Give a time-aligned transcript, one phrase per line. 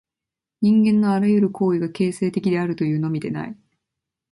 [0.61, 3.55] 人間のあらゆる行為が形成的であるというのみでない。